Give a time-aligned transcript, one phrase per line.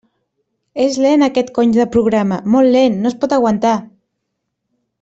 [0.85, 3.75] És lent aquest cony de programa, molt lent, no es pot aguantar!